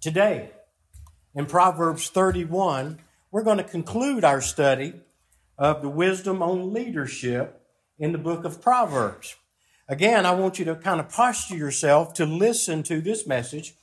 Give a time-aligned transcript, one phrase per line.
[0.00, 0.50] Today,
[1.34, 3.00] in Proverbs 31,
[3.32, 4.92] we're going to conclude our study
[5.58, 7.60] of the wisdom on leadership
[7.98, 9.34] in the book of Proverbs.
[9.88, 13.74] Again, I want you to kind of posture yourself to listen to this message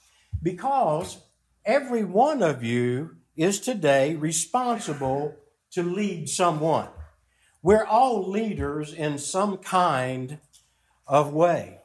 [0.41, 1.17] because
[1.65, 5.35] every one of you is today responsible
[5.71, 6.87] to lead someone.
[7.61, 10.39] We're all leaders in some kind
[11.07, 11.79] of way.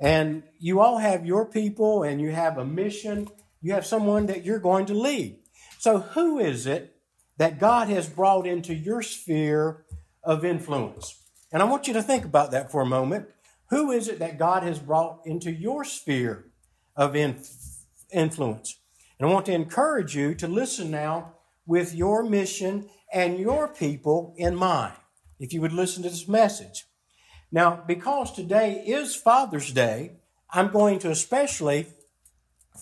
[0.00, 3.28] And you all have your people and you have a mission.
[3.66, 5.40] You have someone that you're going to lead.
[5.80, 6.98] So, who is it
[7.36, 9.84] that God has brought into your sphere
[10.22, 11.20] of influence?
[11.50, 13.26] And I want you to think about that for a moment.
[13.70, 16.44] Who is it that God has brought into your sphere
[16.94, 18.78] of influence?
[19.18, 21.32] And I want to encourage you to listen now
[21.66, 24.94] with your mission and your people in mind,
[25.40, 26.84] if you would listen to this message.
[27.50, 30.12] Now, because today is Father's Day,
[30.52, 31.88] I'm going to especially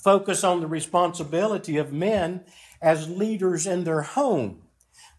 [0.02, 2.44] focus on the responsibility of men
[2.82, 4.62] as leaders in their home.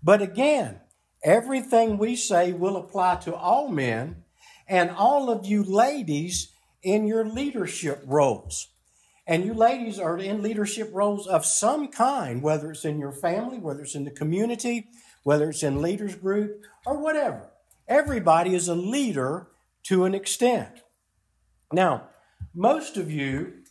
[0.03, 0.81] But again,
[1.23, 4.23] everything we say will apply to all men
[4.67, 6.53] and all of you ladies
[6.83, 8.69] in your leadership roles.
[9.27, 13.57] And you ladies are in leadership roles of some kind, whether it's in your family,
[13.57, 14.87] whether it's in the community,
[15.23, 17.49] whether it's in leaders group or whatever.
[17.87, 19.47] Everybody is a leader
[19.83, 20.81] to an extent.
[21.71, 22.09] Now,
[22.53, 23.63] most of you,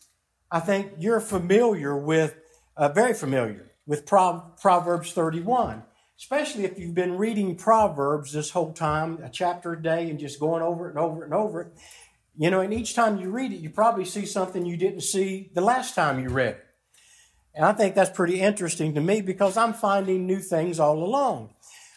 [0.55, 2.36] I think you're familiar with,
[2.77, 5.83] uh, very familiar with Proverbs 31,
[6.16, 10.38] especially if you've been reading Proverbs this whole time, a chapter a day, and just
[10.38, 11.72] going over it and over it and over it.
[12.36, 15.50] You know, and each time you read it, you probably see something you didn't see
[15.55, 16.66] the last time you read it.
[17.52, 21.52] And I think that's pretty interesting to me because I'm finding new things all along.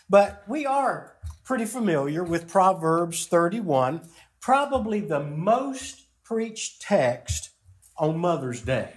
[0.10, 4.02] But we are pretty familiar with Proverbs 31,
[4.42, 7.52] probably the most preached text
[7.98, 8.94] on Mother's Day,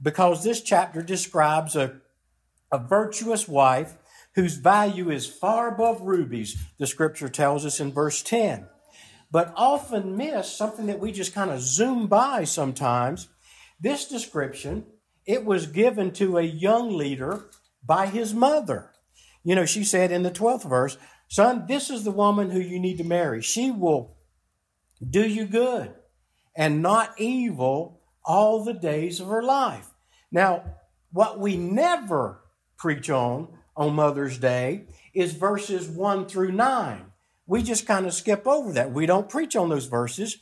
[0.00, 2.00] because this chapter describes a,
[2.72, 3.96] a virtuous wife
[4.34, 8.68] whose value is far above rubies, the scripture tells us in verse 10
[9.30, 13.28] but often miss something that we just kind of zoom by sometimes.
[13.80, 14.86] This description,
[15.26, 17.46] it was given to a young leader
[17.84, 18.92] by his mother.
[19.44, 20.96] You know, she said in the 12th verse,
[21.28, 23.42] Son, this is the woman who you need to marry.
[23.42, 24.16] She will
[25.08, 25.94] do you good
[26.56, 27.97] and not evil
[28.28, 29.88] all the days of her life.
[30.30, 30.62] Now,
[31.10, 32.44] what we never
[32.76, 37.08] preach on on Mother's Day is verses 1 through 9
[37.48, 38.92] we just kind of skip over that.
[38.92, 40.36] We don't preach on those verses.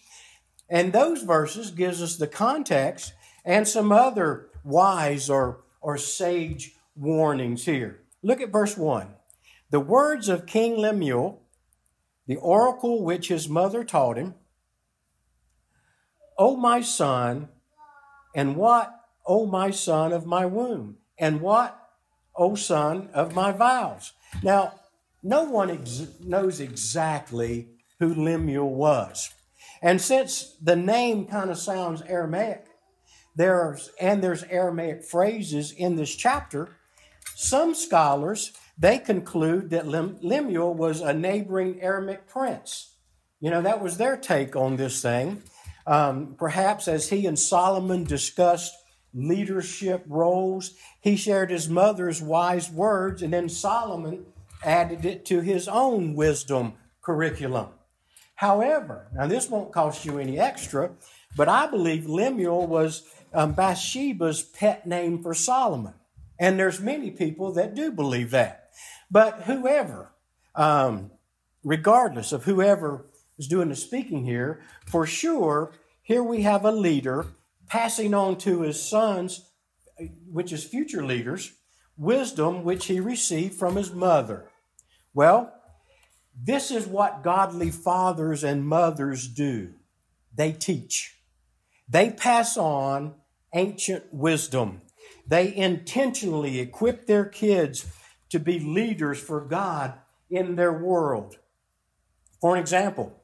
[0.69, 3.15] And those verses gives us the context
[3.45, 8.01] and some other wise or, or sage warnings here.
[8.23, 9.07] Look at verse 1.
[9.71, 11.43] The words of King Lemuel,
[12.27, 14.35] the oracle which his mother taught him,
[16.37, 17.49] O my son,
[18.37, 18.95] and what,
[19.27, 21.77] O my son of my womb, and what,
[22.37, 24.13] O son of my vows.
[24.43, 24.75] Now,
[25.23, 29.31] no one ex- knows exactly who Lemuel was.
[29.83, 32.67] And since the name kind of sounds Aramaic,
[33.35, 36.77] there's and there's Aramaic phrases in this chapter,
[37.35, 42.95] some scholars they conclude that Lemuel was a neighboring Aramaic prince.
[43.41, 45.43] You know, that was their take on this thing.
[45.87, 48.75] Um, perhaps as he and Solomon discussed
[49.15, 54.27] leadership roles, he shared his mother's wise words, and then Solomon
[54.65, 57.69] added it to his own wisdom curriculum.
[58.35, 60.91] However, now this won't cost you any extra,
[61.37, 65.95] but I believe Lemuel was um, Bathsheba's pet name for Solomon.
[66.39, 68.71] And there's many people that do believe that.
[69.11, 70.13] But whoever,
[70.55, 71.11] um,
[71.65, 73.07] regardless of whoever
[73.39, 77.27] is doing the speaking here, for sure, here we have a leader
[77.69, 79.51] passing on to his sons,
[80.31, 81.53] which is future leaders,
[81.97, 84.49] wisdom which he received from his mother.
[85.15, 85.53] Well,
[86.39, 89.75] this is what godly fathers and mothers do
[90.35, 91.19] they teach,
[91.89, 93.15] they pass on
[93.55, 94.83] ancient wisdom,
[95.27, 97.87] they intentionally equip their kids
[98.29, 99.95] to be leaders for God
[100.29, 101.37] in their world.
[102.41, 103.19] For an example,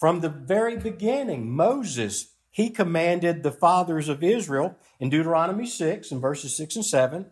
[0.00, 6.22] from the very beginning, Moses, he commanded the fathers of Israel in Deuteronomy 6 and
[6.22, 7.26] verses 6 and 7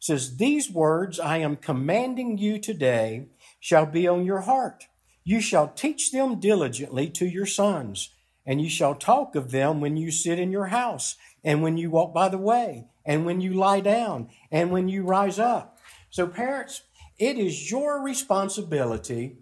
[0.00, 3.26] says, These words I am commanding you today
[3.60, 4.86] shall be on your heart.
[5.22, 8.14] You shall teach them diligently to your sons,
[8.46, 11.90] and you shall talk of them when you sit in your house, and when you
[11.90, 15.78] walk by the way, and when you lie down, and when you rise up.
[16.08, 16.84] So, parents,
[17.18, 19.40] it is your responsibility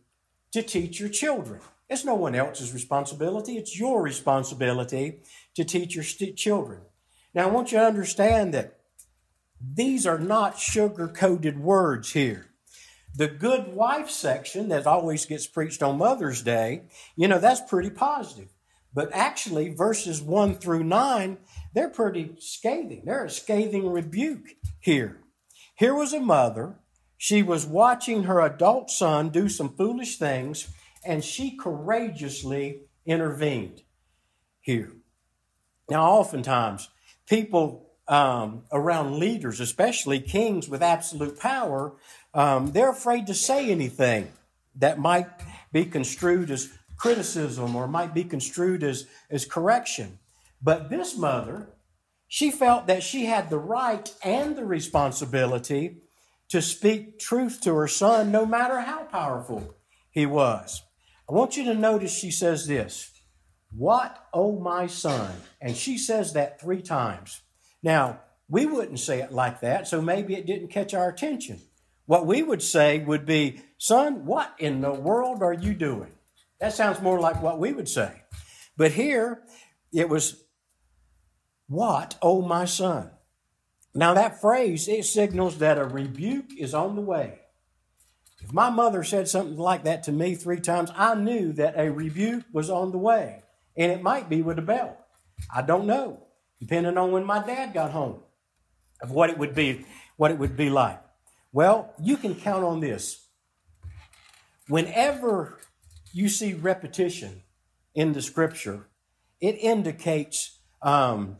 [0.50, 1.61] to teach your children.
[1.93, 3.59] It's no one else's responsibility.
[3.59, 5.21] It's your responsibility
[5.55, 6.81] to teach your st- children.
[7.35, 8.79] Now, I want you to understand that
[9.75, 12.47] These are not sugar coated words here.
[13.15, 16.83] The good wife section that always gets preached on Mother's Day,
[17.15, 18.49] you know, that's pretty positive.
[18.93, 21.38] But actually, verses 1 through 9,
[21.75, 23.03] they're pretty scathing.
[23.05, 25.21] They're a scathing rebuke here.
[25.77, 26.81] Here was a mother.
[27.19, 30.69] She was watching her adult son do some foolish things,
[31.04, 33.82] and she courageously intervened
[34.60, 34.93] here.
[35.90, 36.88] Now, oftentimes,
[37.28, 41.93] people um, around leaders, especially kings with absolute power,
[42.34, 44.32] um, they're afraid to say anything
[44.76, 45.28] that might
[45.72, 50.19] be construed as criticism or might be construed as, as correction.
[50.62, 51.69] But this mother,
[52.28, 55.99] she felt that she had the right and the responsibility
[56.49, 59.75] to speak truth to her son, no matter how powerful
[60.10, 60.82] he was.
[61.32, 63.11] I want you to notice she says this
[63.75, 65.32] What, oh my son?
[65.62, 67.40] And she says that three times.
[67.82, 68.20] Now,
[68.50, 71.58] we wouldn't say it like that, so maybe it didn't catch our attention.
[72.05, 76.12] What we would say would be, Son, what in the world are you doing?
[76.61, 78.12] That sounds more like what we would say.
[78.76, 79.43] But here,
[79.90, 80.44] it was,
[81.67, 83.11] What, oh my son?
[83.94, 87.38] Now, that phrase, it signals that a rebuke is on the way.
[88.52, 92.44] My mother said something like that to me three times, I knew that a rebuke
[92.52, 93.43] was on the way.
[93.76, 94.96] And it might be with a belt.
[95.52, 96.22] I don't know
[96.62, 98.20] depending on when my dad got home,
[99.00, 99.84] of what it would be,
[100.16, 101.02] what it would be like.
[101.52, 103.26] Well, you can count on this.
[104.69, 105.58] Whenever
[106.12, 107.43] you see repetition
[107.96, 108.87] in the scripture,
[109.40, 111.38] it indicates um,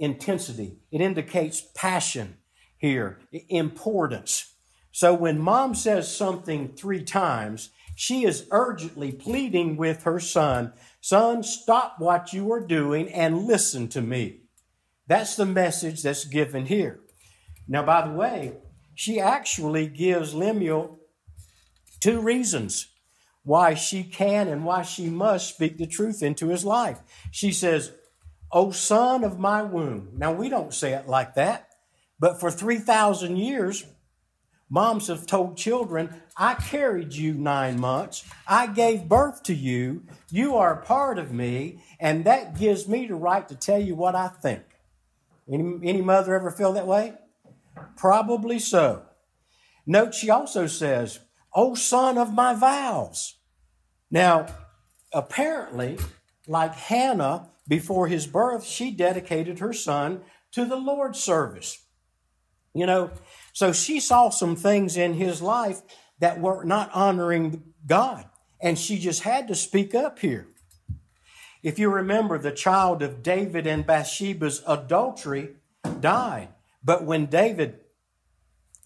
[0.00, 0.80] intensity.
[0.90, 2.38] It indicates passion
[2.76, 4.55] here, importance.
[4.96, 10.72] So when mom says something three times, she is urgently pleading with her son,
[11.02, 14.38] Son, stop what you are doing and listen to me.
[15.06, 17.00] That's the message that's given here.
[17.68, 18.54] Now, by the way,
[18.94, 20.98] she actually gives Lemuel
[22.00, 22.88] two reasons
[23.42, 27.00] why she can and why she must speak the truth into his life.
[27.30, 27.92] She says,
[28.50, 30.12] O son of my womb.
[30.16, 31.68] Now, we don't say it like that,
[32.18, 33.84] but for 3,000 years,
[34.68, 38.24] moms have told children, I carried you nine months.
[38.46, 40.04] I gave birth to you.
[40.30, 43.94] You are a part of me, and that gives me the right to tell you
[43.94, 44.62] what I think.
[45.50, 47.14] Any, any mother ever feel that way?
[47.96, 49.02] Probably so.
[49.86, 51.20] Note she also says,
[51.54, 53.36] O son of my vows.
[54.10, 54.46] Now,
[55.12, 55.98] apparently,
[56.46, 60.22] like Hannah before his birth, she dedicated her son
[60.52, 61.84] to the Lord's service.
[62.74, 63.10] You know,
[63.56, 65.80] so she saw some things in his life
[66.18, 68.26] that were not honoring God,
[68.60, 70.48] and she just had to speak up here.
[71.62, 75.54] If you remember, the child of David and Bathsheba's adultery
[76.00, 76.50] died.
[76.84, 77.80] But when David,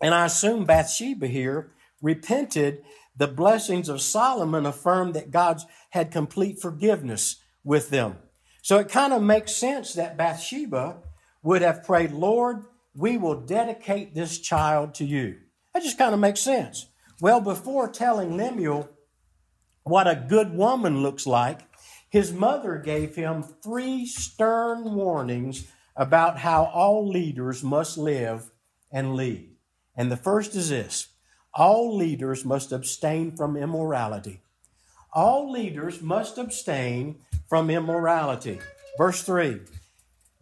[0.01, 2.85] and I assume Bathsheba here, repented,
[3.17, 8.19] the blessings of Solomon affirmed that God's had complete forgiveness with them.
[8.63, 10.99] So it kind of makes sense that Bathsheba
[11.43, 15.37] would have prayed, Lord, we will dedicate this child to you.
[15.75, 16.87] That just kind of makes sense.
[17.21, 18.89] Well, before telling Lemuel
[19.85, 21.61] what a good woman looks like,
[22.09, 28.51] his mother gave him three stern warnings about how all leaders must live
[28.91, 29.51] and lead.
[29.97, 31.09] And the first is this
[31.55, 34.41] all leaders must abstain from immorality.
[35.13, 38.61] All leaders must abstain from immorality.
[38.97, 39.61] Verse 3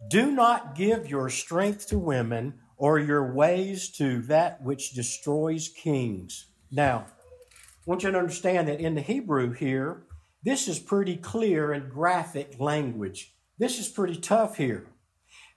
[0.07, 6.47] Do not give your strength to women or your ways to that which destroys kings.
[6.71, 10.03] Now, I want you to understand that in the Hebrew here,
[10.41, 13.35] this is pretty clear and graphic language.
[13.57, 14.87] This is pretty tough here.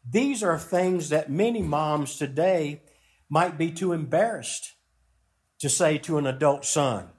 [0.09, 2.83] These are things that many moms today
[3.31, 4.73] might be too embarrassed
[5.61, 7.11] to say to an adult son,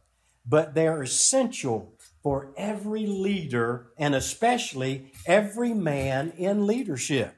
[0.45, 1.92] but they're essential
[2.23, 7.35] for every leader and especially every man in leadership.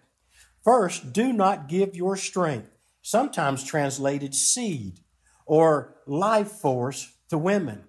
[0.64, 2.70] First, do not give your strength,
[3.02, 5.00] sometimes translated seed
[5.46, 7.84] or life force, to women.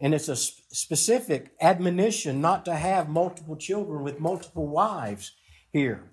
[0.00, 5.32] And it's a specific admonition not to have multiple children with multiple wives
[5.72, 6.12] here.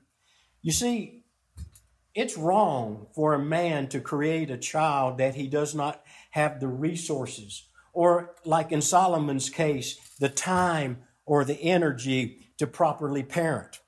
[0.61, 1.23] You see,
[2.15, 6.67] it's wrong for a man to create a child that he does not have the
[6.67, 13.79] resources, or like in Solomon's case, the time or the energy to properly parent.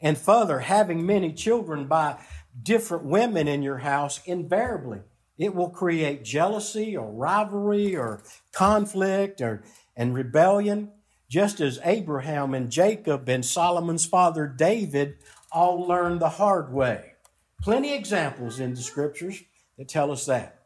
[0.00, 2.22] And further, having many children by
[2.62, 5.00] different women in your house invariably
[5.38, 9.62] it will create jealousy or rivalry or conflict or
[9.96, 10.92] and rebellion,
[11.28, 15.16] just as Abraham and Jacob and Solomon's father David
[15.50, 17.14] all learned the hard way.
[17.62, 19.42] Plenty examples in the scriptures
[19.76, 20.62] that tell us that.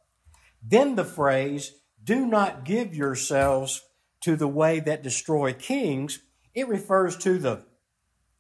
[0.62, 1.72] Then the phrase,
[2.04, 3.82] do not give yourselves
[4.22, 6.20] to the way that destroy kings,
[6.54, 7.64] it refers to the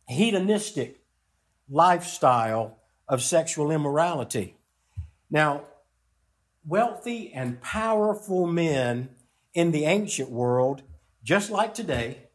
[0.08, 1.00] hedonistic
[1.68, 2.78] lifestyle
[3.08, 4.56] of sexual immorality.
[5.30, 5.64] Now,
[6.66, 9.10] wealthy and powerful men
[9.54, 10.82] in the ancient world,
[11.22, 12.28] just like today,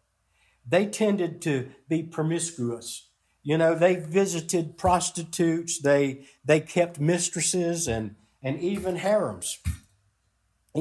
[0.67, 3.07] they tended to be promiscuous.
[3.43, 9.59] You know, they visited prostitutes, they, they kept mistresses and, and even harems.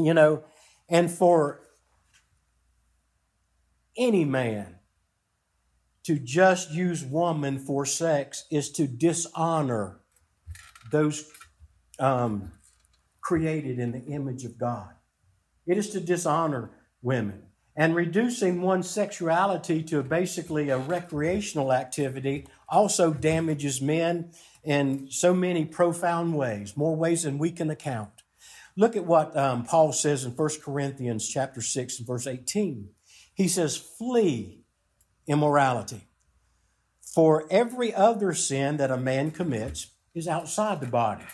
[0.04, 0.44] You know,
[0.88, 1.60] and for
[3.96, 4.76] any man
[6.04, 10.00] to just use woman for sex is to dishonor
[10.92, 11.28] those
[11.98, 12.52] um,
[13.20, 14.90] created in the image of God.
[15.66, 16.70] It is to dishonor
[17.02, 17.42] women.
[17.74, 24.30] And reducing one's sexuality to basically a recreational activity also damages men
[24.64, 28.15] in so many profound ways, more ways than we can account.
[28.76, 32.90] Look at what um, Paul says in 1 Corinthians chapter 6 and verse 18.
[33.35, 34.64] He says, flee
[35.26, 36.09] immorality.
[37.00, 41.25] For every other sin that a man commits is outside the body.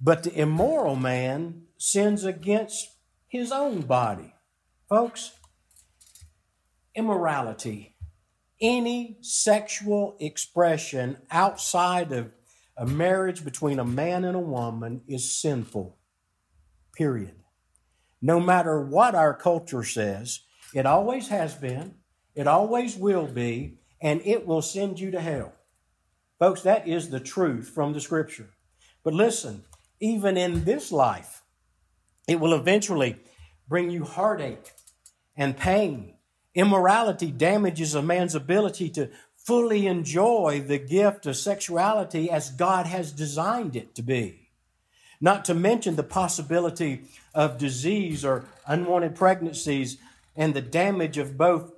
[0.00, 2.88] But the immoral man sins against
[3.28, 4.34] his own body.
[4.88, 5.32] Folks,
[6.96, 7.94] immorality,
[8.60, 12.32] any sexual expression outside of
[12.76, 15.99] a marriage between a man and a woman is sinful.
[17.00, 17.32] Period.
[18.20, 20.40] No matter what our culture says,
[20.74, 21.94] it always has been,
[22.34, 25.54] it always will be, and it will send you to hell.
[26.38, 28.50] Folks, that is the truth from the scripture.
[29.02, 29.64] But listen,
[29.98, 31.42] even in this life,
[32.28, 33.16] it will eventually
[33.66, 34.70] bring you heartache
[35.34, 36.16] and pain.
[36.54, 43.10] Immorality damages a man's ability to fully enjoy the gift of sexuality as God has
[43.10, 44.39] designed it to be.
[45.20, 47.02] Not to mention the possibility
[47.34, 49.98] of disease or unwanted pregnancies
[50.34, 51.72] and the damage of both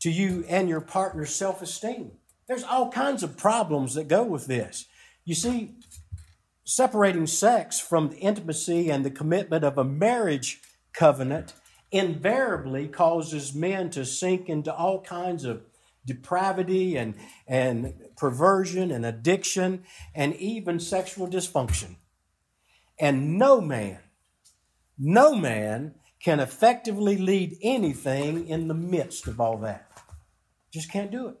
[0.00, 2.12] to you and your partner's self esteem.
[2.46, 4.86] There's all kinds of problems that go with this.
[5.24, 5.72] You see,
[6.64, 10.60] separating sex from the intimacy and the commitment of a marriage
[10.92, 11.54] covenant
[11.90, 15.62] invariably causes men to sink into all kinds of
[16.06, 17.14] depravity and,
[17.46, 19.84] and perversion and addiction
[20.14, 21.96] and even sexual dysfunction.
[22.98, 23.98] And no man,
[24.98, 29.90] no man can effectively lead anything in the midst of all that.
[30.72, 31.36] Just can't do it.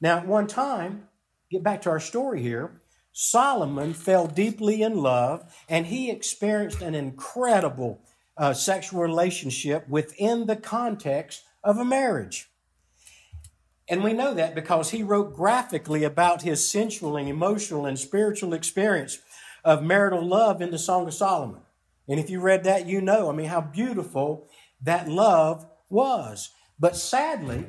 [0.00, 1.08] Now, at one time,
[1.50, 6.94] get back to our story here, Solomon fell deeply in love and he experienced an
[6.94, 8.02] incredible
[8.36, 12.50] uh, sexual relationship within the context of a marriage.
[13.88, 18.52] And we know that because he wrote graphically about his sensual and emotional and spiritual
[18.52, 19.18] experience
[19.66, 21.60] of marital love in the Song of Solomon.
[22.08, 24.48] And if you read that, you know, I mean, how beautiful
[24.80, 26.50] that love was.
[26.78, 27.66] But sadly,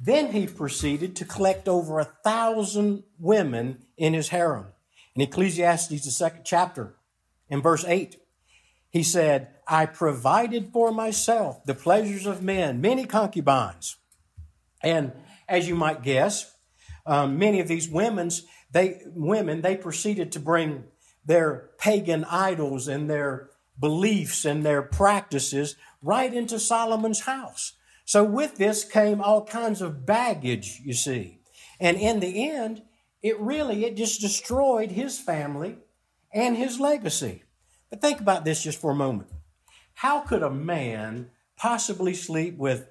[0.00, 4.68] then he proceeded to collect over a thousand women in his harem.
[5.14, 6.96] In Ecclesiastes, the second chapter,
[7.50, 8.16] in verse 8,
[8.88, 13.96] he said, I provided for myself the pleasures of men, many concubines.
[14.82, 15.12] And
[15.46, 16.50] as you might guess,
[17.04, 20.84] um, many of these women's, they, women, they proceeded to bring
[21.28, 27.74] their pagan idols and their beliefs and their practices right into Solomon's house.
[28.06, 31.40] So with this came all kinds of baggage, you see.
[31.78, 32.82] And in the end,
[33.22, 35.76] it really it just destroyed his family
[36.32, 37.42] and his legacy.
[37.90, 39.28] But think about this just for a moment.
[39.92, 42.88] How could a man possibly sleep with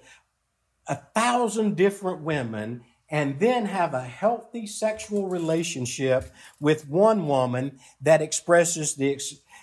[0.87, 8.21] a thousand different women and then have a healthy sexual relationship with one woman that
[8.21, 9.19] expresses the,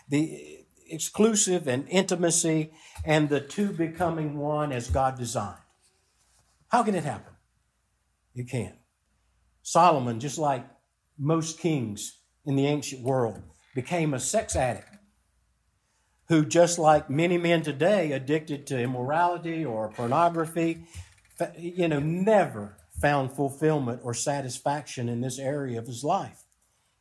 [0.09, 2.73] the exclusive and intimacy
[3.05, 5.59] and the two becoming one as God designed.
[6.69, 7.33] How can it happen?
[8.33, 8.77] You can't.
[9.63, 10.67] Solomon, just like
[11.19, 13.43] most kings in the ancient world,
[13.75, 14.89] became a sex addict
[16.29, 20.87] who, just like many men today, addicted to immorality or pornography,
[21.59, 26.45] you know, never found fulfillment or satisfaction in this area of his life.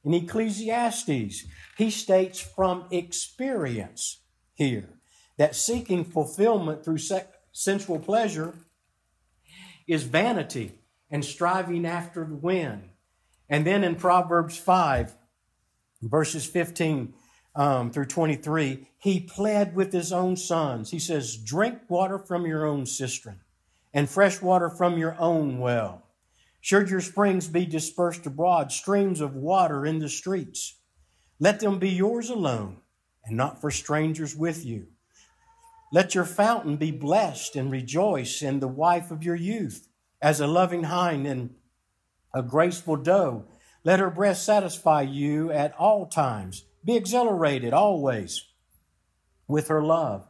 [0.04, 1.46] In Ecclesiastes,
[1.78, 4.20] he states from experience
[4.54, 5.00] here
[5.38, 6.98] that seeking fulfillment through
[7.54, 8.54] sensual pleasure
[9.88, 10.74] is vanity
[11.10, 12.90] and striving after the wind.
[13.48, 15.16] And then in Proverbs 5,
[16.02, 17.14] verses 15
[17.56, 20.92] um, through 23, he pled with his own sons.
[20.92, 23.40] He says, Drink water from your own cistern
[23.94, 26.04] and fresh water from your own well.
[26.62, 30.80] Should your springs be dispersed abroad, streams of water in the streets,
[31.40, 32.78] let them be yours alone
[33.26, 34.88] and not for strangers with you.
[35.92, 39.88] Let your fountain be blessed and rejoice in the wife of your youth,
[40.22, 41.54] as a loving hind and
[42.34, 43.46] a graceful doe.
[43.84, 46.64] Let her breast satisfy you at all times.
[46.84, 48.46] Be exhilarated always
[49.48, 50.28] with her love.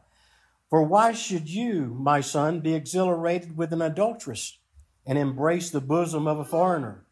[0.74, 4.58] For why should you, my son, be exhilarated with an adulteress
[5.06, 7.04] and embrace the bosom of a foreigner?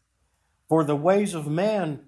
[0.67, 2.01] For the ways of man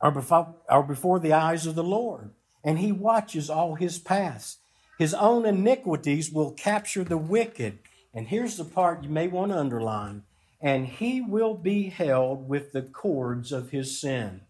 [0.00, 2.30] are before, are before the eyes of the Lord,
[2.64, 4.56] and he watches all his paths.
[4.98, 7.80] His own iniquities will capture the wicked.
[8.14, 10.22] And here's the part you may want to underline
[10.62, 14.40] and he will be held with the cords of his sin.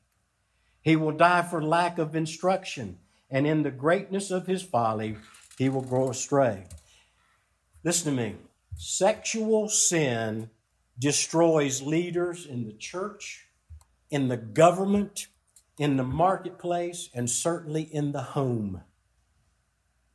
[0.81, 5.17] He will die for lack of instruction, and in the greatness of his folly,
[5.59, 6.65] he will go astray.
[7.85, 8.37] Listen to me.
[8.77, 10.51] Sexual sin
[10.99, 13.49] destroys leaders in the church,
[14.11, 15.27] in the government,
[15.79, 18.83] in the marketplace, and certainly in the home.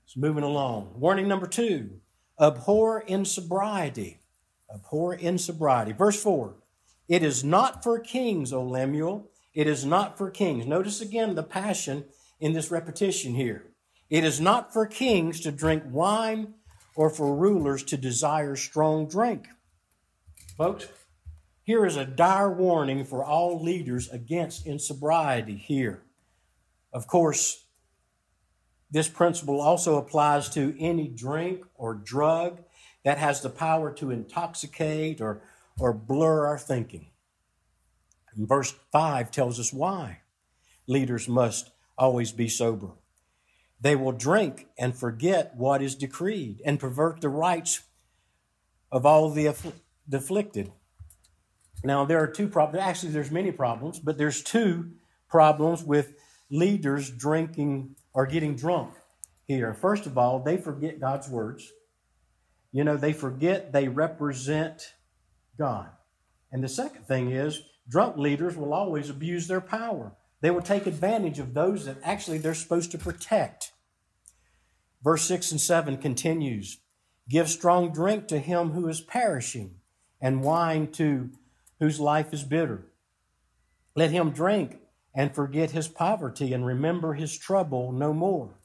[0.06, 0.96] It's moving along.
[0.98, 2.00] Warning number two
[2.40, 4.20] abhor insobriety.
[4.74, 5.98] Abhor insobriety.
[5.98, 6.56] Verse 4
[7.08, 9.30] It is not for kings, O Lemuel.
[9.54, 10.66] It is not for kings.
[10.66, 12.06] Notice again the passion
[12.40, 13.73] in this repetition here.
[14.14, 16.54] It is not for kings to drink wine
[16.96, 19.48] or for rulers to desire strong drink.
[20.56, 20.88] Folks,
[21.64, 26.04] here is a dire warning for all leaders against insobriety here.
[26.94, 27.66] Of course,
[28.92, 32.62] this principle also applies to any drink or drug
[33.04, 35.42] that has the power to intoxicate or,
[35.80, 37.08] or blur our thinking.
[38.36, 40.20] And verse 5 tells us why
[40.86, 42.92] leaders must always be sober.
[43.84, 47.82] They will drink and forget what is decreed and pervert the rights
[48.90, 49.74] of all the, affl-
[50.12, 50.72] afflicted.
[51.84, 52.82] Now, there are two problems.
[52.82, 54.92] Actually, there's many problems, but there's two
[55.28, 56.14] problems with
[56.50, 58.94] leaders drinking or getting drunk
[59.48, 59.74] here.
[59.74, 61.70] First of all, they forget God's words.
[62.72, 64.94] You know, they forget they represent
[65.58, 65.90] God.
[66.54, 70.14] And the second thing is, drunk leaders will always abuse their power.
[70.40, 73.73] They will take advantage of those that actually they're supposed to protect.
[75.04, 76.80] Verse 6 and 7 continues
[77.30, 79.76] Give strong drink to him who is perishing,
[80.22, 81.30] and wine to
[81.80, 82.86] whose life is bitter.
[83.96, 84.80] Let him drink
[85.16, 88.56] and forget his poverty and remember his trouble no more.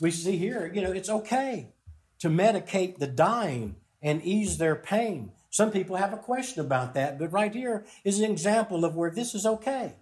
[0.00, 1.72] We see here, you know, it's okay
[2.20, 5.32] to medicate the dying and ease their pain.
[5.50, 9.10] Some people have a question about that, but right here is an example of where
[9.10, 9.94] this is okay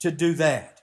[0.00, 0.75] to do that.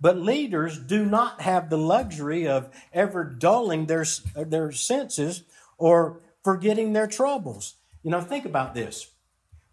[0.00, 4.04] But leaders do not have the luxury of ever dulling their,
[4.34, 5.44] their senses
[5.78, 7.76] or forgetting their troubles.
[8.02, 9.10] You know, think about this.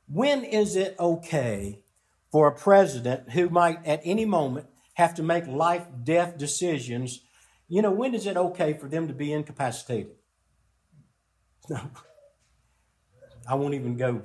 [0.07, 1.79] When is it okay
[2.31, 7.21] for a president who might at any moment have to make life death decisions?
[7.67, 10.15] You know, when is it okay for them to be incapacitated?
[11.69, 11.79] No.
[13.47, 14.21] I won't even go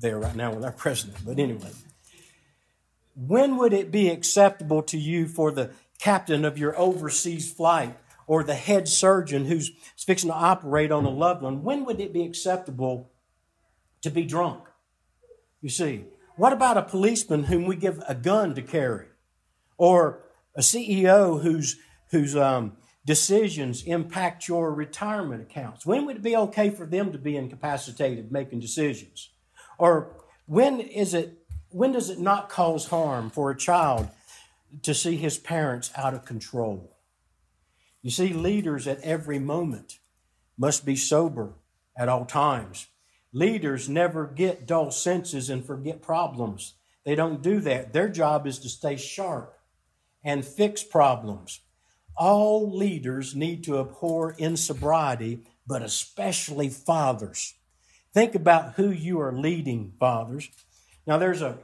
[0.00, 1.70] there right now with our president, but anyway.
[3.14, 7.96] When would it be acceptable to you for the captain of your overseas flight
[8.26, 11.62] or the head surgeon who's fixing to operate on a loved one?
[11.62, 13.10] When would it be acceptable
[14.00, 14.64] to be drunk?
[15.60, 16.04] You see,
[16.36, 19.06] what about a policeman whom we give a gun to carry?
[19.76, 20.24] Or
[20.56, 21.76] a CEO whose,
[22.10, 25.84] whose um, decisions impact your retirement accounts?
[25.84, 29.30] When would it be okay for them to be incapacitated making decisions?
[29.78, 31.41] Or when is it
[31.72, 34.08] when does it not cause harm for a child
[34.82, 36.96] to see his parents out of control?
[38.02, 39.98] You see, leaders at every moment
[40.58, 41.54] must be sober
[41.96, 42.86] at all times.
[43.32, 46.74] Leaders never get dull senses and forget problems.
[47.04, 47.92] They don't do that.
[47.92, 49.58] Their job is to stay sharp
[50.24, 51.60] and fix problems.
[52.16, 57.54] All leaders need to abhor insobriety, but especially fathers.
[58.12, 60.50] Think about who you are leading, fathers.
[61.06, 61.58] Now, there's a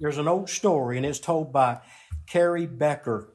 [0.00, 1.78] there's an old story, and it's told by
[2.26, 3.34] Carrie Becker,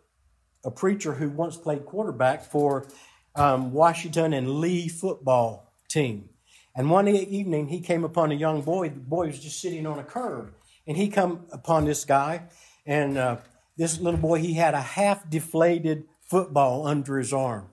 [0.65, 2.87] a preacher who once played quarterback for
[3.35, 6.29] um, Washington and Lee football team.
[6.75, 8.89] And one evening, he came upon a young boy.
[8.89, 10.53] The boy was just sitting on a curb,
[10.85, 12.43] and he come upon this guy,
[12.85, 13.37] and uh,
[13.77, 17.69] this little boy he had a half deflated football under his arm.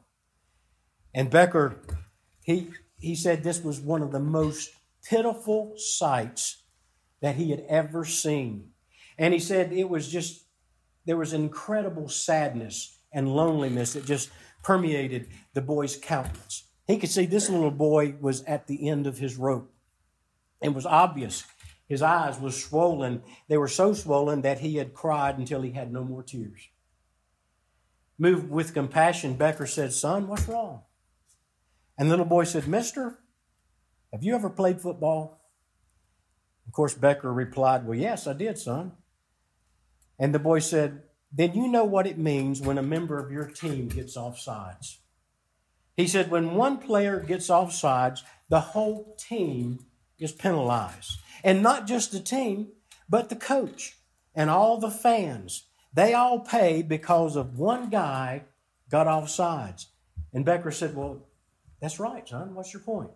[1.12, 1.80] And Becker,
[2.42, 4.70] he he said this was one of the most
[5.04, 6.63] pitiful sights
[7.24, 8.68] that he had ever seen.
[9.16, 10.44] And he said it was just,
[11.06, 14.28] there was incredible sadness and loneliness that just
[14.62, 16.64] permeated the boy's countenance.
[16.86, 19.72] He could see this little boy was at the end of his rope.
[20.60, 21.44] It was obvious
[21.86, 23.22] His eyes were swollen.
[23.48, 26.68] They were so swollen that he had cried until he had no more tears.
[28.18, 30.82] Moved with compassion, Becker said, Son, what's wrong?
[31.98, 33.18] And the little boy said, Mister,
[34.12, 35.40] have you ever played football?
[36.74, 38.92] Course, Becker replied, Well, yes, I did, son.
[40.18, 43.46] And the boy said, Then you know what it means when a member of your
[43.46, 44.98] team gets off sides.
[45.96, 49.86] He said, When one player gets off sides, the whole team
[50.18, 51.20] is penalized.
[51.44, 52.72] And not just the team,
[53.08, 53.96] but the coach
[54.34, 55.66] and all the fans.
[55.92, 58.46] They all pay because of one guy
[58.90, 59.86] got off sides.
[60.32, 61.28] And Becker said, Well,
[61.80, 62.56] that's right, son.
[62.56, 63.10] What's your point?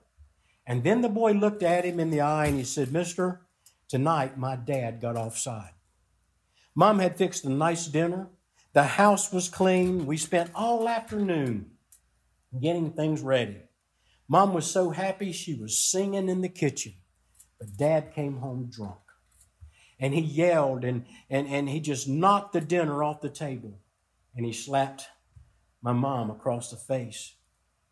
[0.65, 3.41] And then the boy looked at him in the eye and he said, Mister,
[3.89, 5.73] tonight my dad got offside.
[6.75, 8.29] Mom had fixed a nice dinner.
[8.73, 10.07] The house was clean.
[10.07, 11.73] We spent all afternoon
[12.61, 13.63] getting things ready.
[14.29, 16.95] Mom was so happy she was singing in the kitchen.
[17.59, 18.99] But dad came home drunk.
[19.99, 23.81] And he yelled and, and, and he just knocked the dinner off the table.
[24.37, 25.09] And he slapped
[25.83, 27.35] my mom across the face.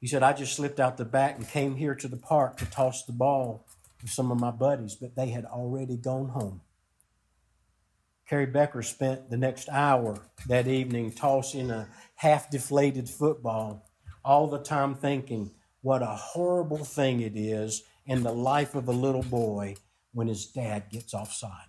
[0.00, 2.66] He said, I just slipped out the back and came here to the park to
[2.66, 3.66] toss the ball
[4.06, 6.60] some of my buddies, but they had already gone home.
[8.28, 13.88] Carrie Becker spent the next hour that evening tossing a half deflated football,
[14.24, 18.92] all the time thinking what a horrible thing it is in the life of a
[18.92, 19.76] little boy
[20.12, 21.68] when his dad gets offside.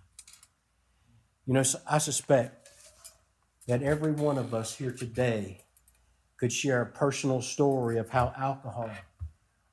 [1.46, 2.68] You know, I suspect
[3.68, 5.60] that every one of us here today
[6.36, 8.90] could share a personal story of how alcohol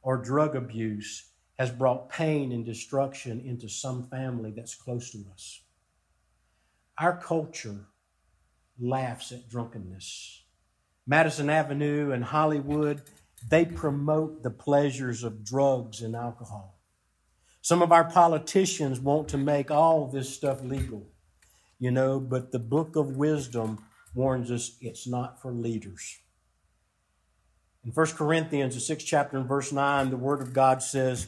[0.01, 5.61] or drug abuse has brought pain and destruction into some family that's close to us.
[6.97, 7.87] Our culture
[8.79, 10.43] laughs at drunkenness.
[11.07, 13.03] Madison Avenue and Hollywood,
[13.47, 16.79] they promote the pleasures of drugs and alcohol.
[17.61, 21.07] Some of our politicians want to make all this stuff legal,
[21.79, 26.19] you know, but the book of wisdom warns us it's not for leaders.
[27.83, 31.27] In 1 Corinthians, the sixth chapter and verse 9, the word of God says,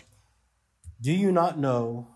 [0.99, 2.07] Do you not know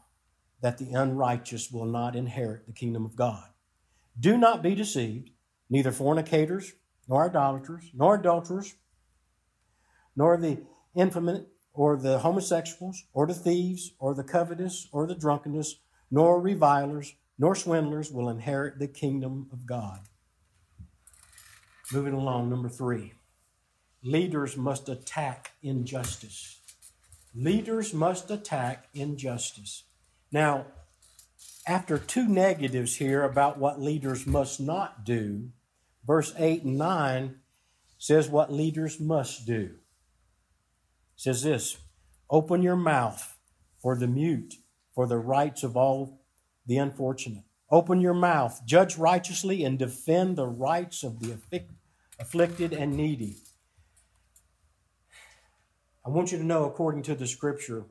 [0.61, 3.49] that the unrighteous will not inherit the kingdom of God?
[4.19, 5.31] Do not be deceived,
[5.69, 6.73] neither fornicators,
[7.07, 8.75] nor idolaters, nor adulterers,
[10.15, 10.59] nor the
[10.95, 11.41] infamous,
[11.73, 15.75] or the homosexuals, or the thieves, or the covetous, or the drunkenness,
[16.09, 19.99] nor revilers, nor swindlers will inherit the kingdom of God.
[21.93, 23.13] Moving along, number three.
[24.03, 26.60] Leaders must attack injustice.
[27.33, 29.83] Leaders must attack injustice.
[30.31, 30.65] Now,
[31.67, 35.49] after two negatives here about what leaders must not do,
[36.05, 37.35] verse 8 and 9
[37.97, 39.71] says what leaders must do.
[41.15, 41.77] It says this
[42.29, 43.37] Open your mouth
[43.81, 44.55] for the mute,
[44.93, 46.21] for the rights of all
[46.65, 47.43] the unfortunate.
[47.69, 51.37] Open your mouth, judge righteously, and defend the rights of the
[52.19, 53.37] afflicted and needy.
[56.05, 57.85] I want you to know, according to the scripture,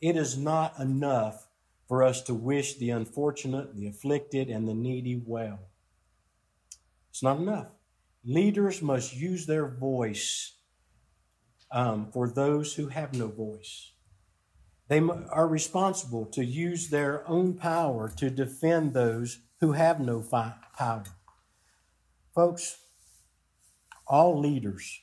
[0.00, 1.46] it is not enough
[1.86, 5.60] for us to wish the unfortunate, the afflicted, and the needy well.
[7.10, 7.68] It's not enough.
[8.24, 10.54] Leaders must use their voice
[11.70, 13.92] um, for those who have no voice.
[14.88, 20.54] They are responsible to use their own power to defend those who have no fi-
[20.76, 21.04] power.
[22.34, 22.78] Folks,
[24.06, 25.00] all leaders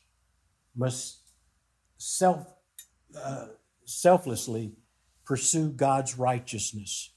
[0.76, 1.19] must
[2.00, 2.48] self,
[3.16, 3.48] uh,
[3.86, 4.72] selflessly
[5.26, 7.12] pursue God's righteousness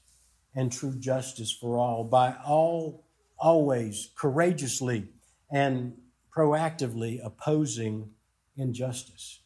[0.53, 3.05] and true justice for all by all
[3.39, 5.09] always courageously
[5.51, 5.93] and
[6.35, 8.11] proactively opposing
[8.55, 9.39] injustice.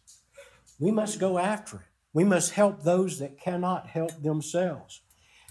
[0.79, 1.83] We must go after it.
[2.13, 5.01] We must help those that cannot help themselves.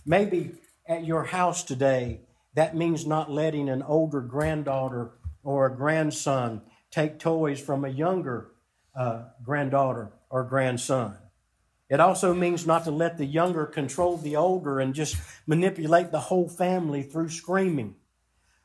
[0.05, 0.53] Maybe
[0.89, 2.21] at your house today,
[2.55, 8.51] that means not letting an older granddaughter or a grandson take toys from a younger
[8.97, 11.17] uh, granddaughter or grandson.
[11.89, 16.21] It also means not to let the younger control the older and just manipulate the
[16.21, 17.95] whole family through screaming.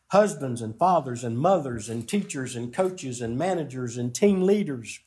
[0.07, 4.99] Husbands and fathers and mothers and teachers and coaches and managers and team leaders.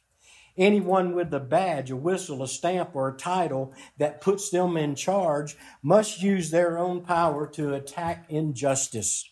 [0.56, 4.94] Anyone with a badge, a whistle, a stamp, or a title that puts them in
[4.94, 9.28] charge must use their own power to attack injustice.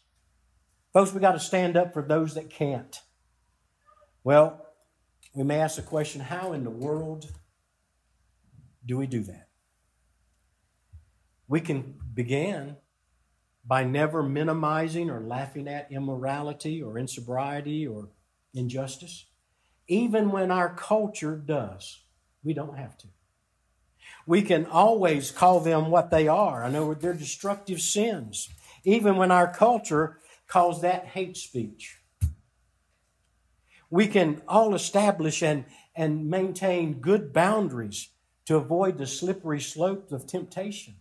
[0.92, 3.00] Folks, we got to stand up for those that can't.
[4.24, 4.66] Well,
[5.34, 7.30] we may ask the question how in the world
[8.84, 9.48] do we do that?
[11.48, 12.76] We can begin
[13.64, 18.08] by never minimizing or laughing at immorality or insobriety or
[18.54, 19.26] injustice.
[19.88, 22.00] Even when our culture does,
[22.42, 23.06] we don't have to.
[24.26, 26.64] We can always call them what they are.
[26.64, 28.48] I know they're destructive sins,
[28.84, 32.01] even when our culture calls that hate speech.
[33.92, 38.08] We can all establish and, and maintain good boundaries
[38.46, 40.94] to avoid the slippery slope of temptation.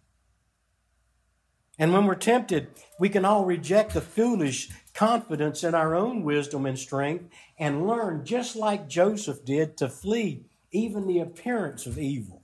[1.80, 2.68] And when we're tempted,
[3.00, 8.26] we can all reject the foolish confidence in our own wisdom and strength and learn,
[8.26, 12.44] just like Joseph did, to flee even the appearance of evil.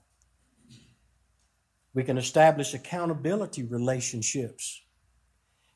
[1.93, 4.81] We can establish accountability relationships,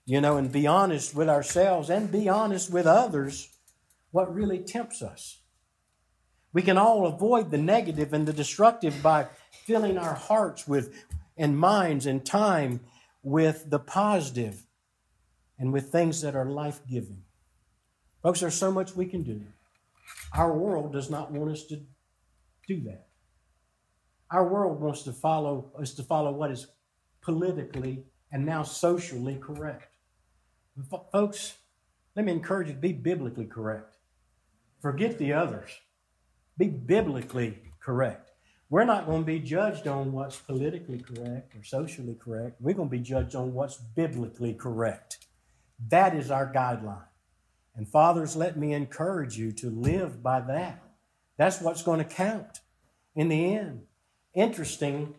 [0.06, 3.50] you know, and be honest with ourselves and be honest with others
[4.12, 5.42] what really tempts us.
[6.54, 9.28] We can all avoid the negative and the destructive by
[9.66, 10.94] filling our hearts with
[11.38, 12.82] and minds and time
[13.24, 14.66] with the positive
[15.58, 17.24] and with things that are life giving.
[18.22, 19.42] Folks, there's so much we can do.
[20.34, 21.82] Our world does not want us to
[22.68, 23.08] do that.
[24.30, 26.68] Our world wants to follow us to follow what is
[27.22, 29.96] politically and now socially correct.
[31.12, 31.56] Folks,
[32.16, 33.96] let me encourage you to be biblically correct.
[34.82, 35.70] Forget the others.
[36.58, 38.32] Be biblically correct.
[38.70, 42.60] We're not going to be judged on what's politically correct or socially correct.
[42.60, 45.26] We're going to be judged on what's biblically correct.
[45.90, 47.04] That is our guideline.
[47.76, 50.82] And fathers, let me encourage you to live by that.
[51.38, 52.60] That's what's going to count
[53.16, 53.84] in the end.
[54.34, 55.16] Interesting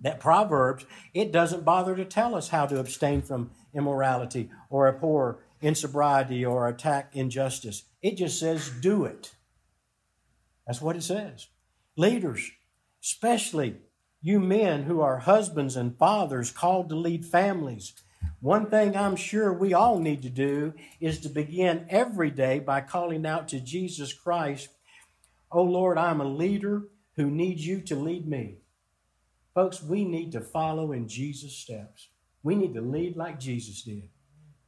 [0.00, 5.38] that Proverbs, it doesn't bother to tell us how to abstain from immorality or abhor
[5.62, 7.84] insobriety or attack injustice.
[8.02, 9.34] It just says do it.
[10.66, 11.48] That's what it says.
[11.96, 12.50] Leaders,
[13.02, 13.76] especially
[14.20, 17.92] you men who are husbands and fathers called to lead families,
[18.40, 22.80] one thing I'm sure we all need to do is to begin every day by
[22.80, 24.68] calling out to Jesus Christ,
[25.50, 28.58] Oh Lord, I'm a leader who needs you to lead me.
[29.54, 32.08] Folks, we need to follow in Jesus' steps.
[32.42, 34.08] We need to lead like Jesus did.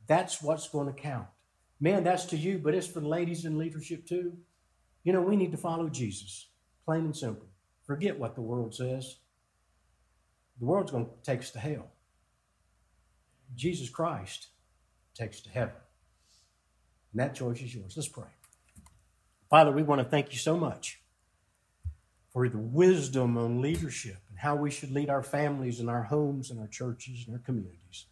[0.07, 1.27] That's what's going to count.
[1.81, 4.37] Man, that's to you, but it's for the ladies in leadership too.
[5.03, 6.49] You know, we need to follow Jesus.
[6.85, 7.47] Plain and simple.
[7.87, 9.17] Forget what the world says.
[10.59, 11.91] The world's going to take us to hell.
[13.55, 14.49] Jesus Christ
[15.15, 15.75] takes us to heaven.
[17.13, 17.95] And that choice is yours.
[17.97, 18.25] Let's pray.
[19.51, 21.01] Father, we want to thank you so much
[22.33, 26.51] for the wisdom on leadership and how we should lead our families and our homes
[26.51, 28.07] and our churches and our communities.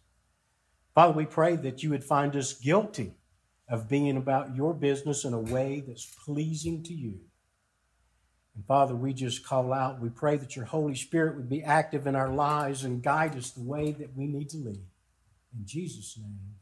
[0.95, 3.13] Father, we pray that you would find us guilty
[3.67, 7.19] of being about your business in a way that's pleasing to you.
[8.55, 12.05] And Father, we just call out, we pray that your Holy Spirit would be active
[12.05, 14.85] in our lives and guide us the way that we need to lead.
[15.57, 16.55] In Jesus' name.